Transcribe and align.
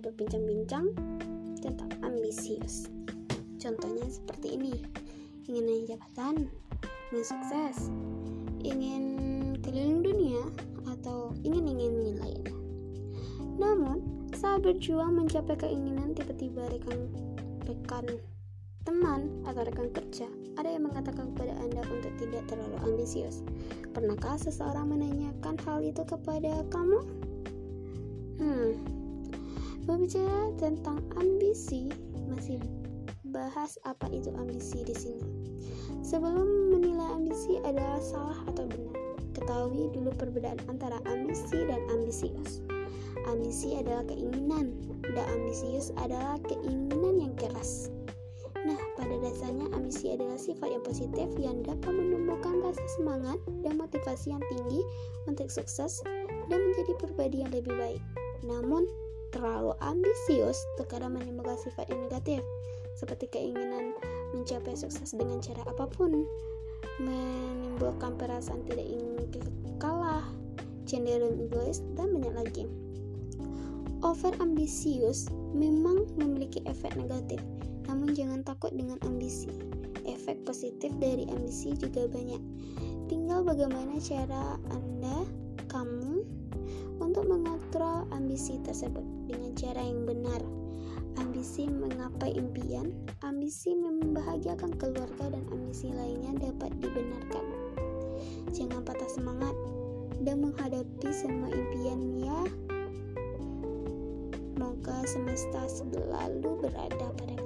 berbincang-bincang 0.00 0.94
tentang 1.58 1.90
ambisius. 2.02 2.86
Contohnya 3.58 4.06
seperti 4.06 4.54
ini. 4.54 4.74
Ingin 5.48 5.64
naik 5.64 5.84
jabatan, 5.88 6.52
ingin 7.10 7.24
sukses, 7.24 7.88
ingin 8.60 9.04
keliling 9.64 10.04
dunia, 10.04 10.44
atau 10.88 11.32
ingin-ingin 11.40 12.20
lainnya. 12.20 12.56
Namun, 13.56 14.28
saat 14.36 14.62
berjuang 14.62 15.16
mencapai 15.16 15.56
keinginan 15.56 16.14
tiba-tiba 16.14 16.68
rekan 16.68 17.10
rekan 17.66 18.06
teman 18.86 19.44
atau 19.44 19.66
rekan 19.66 19.92
kerja 19.92 20.28
ada 20.58 20.74
yang 20.74 20.90
mengatakan 20.90 21.30
kepada 21.34 21.54
Anda 21.62 21.82
untuk 21.86 22.12
tidak 22.18 22.42
terlalu 22.50 22.76
ambisius. 22.82 23.46
Pernahkah 23.94 24.34
seseorang 24.42 24.90
menanyakan 24.90 25.54
hal 25.62 25.78
itu 25.86 26.02
kepada 26.02 26.66
kamu? 26.66 27.00
Hmm. 28.42 28.70
Berbicara 29.88 30.52
tentang 30.60 31.00
ambisi, 31.16 31.88
masih 32.28 32.60
bahas 33.32 33.80
apa 33.88 34.04
itu 34.12 34.28
ambisi 34.36 34.84
di 34.84 34.92
sini. 34.92 35.24
Sebelum 36.04 36.76
menilai 36.76 37.08
ambisi 37.16 37.56
adalah 37.64 37.96
salah 37.96 38.36
atau 38.52 38.68
benar, 38.68 39.16
ketahui 39.32 39.88
dulu 39.96 40.12
perbedaan 40.12 40.60
antara 40.68 41.00
ambisi 41.08 41.64
dan 41.64 41.80
ambisius. 41.88 42.60
Ambisi 43.32 43.80
adalah 43.80 44.04
keinginan, 44.04 44.76
dan 45.16 45.24
ambisius 45.32 45.88
adalah 45.96 46.36
keinginan 46.44 47.24
yang 47.24 47.32
keras. 47.40 47.88
Nah, 48.68 48.76
pada 48.92 49.16
dasarnya 49.24 49.72
ambisi 49.72 50.12
adalah 50.12 50.36
sifat 50.36 50.68
yang 50.68 50.84
positif 50.84 51.28
yang 51.40 51.64
dapat 51.64 51.88
menumbuhkan 51.88 52.60
rasa 52.60 52.84
semangat 53.00 53.40
dan 53.64 53.80
motivasi 53.80 54.36
yang 54.36 54.44
tinggi 54.52 54.84
untuk 55.24 55.48
sukses 55.48 56.04
dan 56.52 56.60
menjadi 56.60 56.92
pribadi 57.00 57.40
yang 57.40 57.52
lebih 57.56 57.72
baik. 57.72 58.02
Namun, 58.44 58.84
terlalu 59.30 59.76
ambisius 59.82 60.58
terkadang 60.80 61.16
menimbulkan 61.16 61.58
sifat 61.60 61.88
yang 61.92 62.00
negatif, 62.08 62.40
seperti 62.98 63.30
keinginan 63.30 63.94
mencapai 64.34 64.74
sukses 64.74 65.14
dengan 65.14 65.38
cara 65.38 65.62
apa 65.68 65.86
pun, 65.88 66.26
menimbulkan 66.98 68.18
perasaan 68.18 68.66
tidak 68.66 68.86
ingin 68.86 69.28
kalah, 69.78 70.26
cenderung 70.88 71.38
egois, 71.38 71.84
dan 71.94 72.10
banyak 72.10 72.34
lagi. 72.34 72.64
Over 74.02 74.30
ambisius 74.38 75.26
memang 75.54 76.06
memiliki 76.18 76.62
efek 76.70 76.94
negatif, 76.94 77.42
namun 77.90 78.14
jangan 78.14 78.46
takut 78.46 78.70
dengan 78.70 78.98
ambisi. 79.02 79.50
Efek 80.06 80.46
positif 80.46 80.94
dari 81.02 81.26
ambisi 81.28 81.74
juga 81.74 82.06
banyak. 82.06 82.40
Tinggal 83.10 83.42
bagaimana 83.42 83.98
cara 83.98 84.56
Anda, 84.70 85.26
kamu, 85.66 86.22
untuk 87.08 87.24
mengontrol 87.24 88.04
ambisi 88.12 88.60
tersebut 88.60 89.00
dengan 89.24 89.56
cara 89.56 89.80
yang 89.80 90.04
benar. 90.04 90.44
Ambisi 91.16 91.64
menggapai 91.64 92.36
impian, 92.36 92.92
ambisi 93.24 93.72
membahagiakan 93.72 94.76
keluarga, 94.76 95.32
dan 95.32 95.42
ambisi 95.48 95.88
lainnya 95.88 96.36
dapat 96.36 96.70
dibenarkan. 96.78 97.44
Jangan 98.52 98.84
patah 98.84 99.08
semangat 99.08 99.56
dan 100.20 100.44
menghadapi 100.44 101.08
semua 101.08 101.48
impian 101.48 102.00
ya. 102.20 102.40
Semoga 104.58 104.96
semesta 105.08 105.64
selalu 105.64 106.60
berada 106.60 107.08
pada 107.16 107.36